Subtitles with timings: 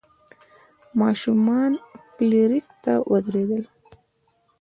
[0.99, 1.71] ماشومان
[2.13, 3.63] فلیریک ته ویرېدل.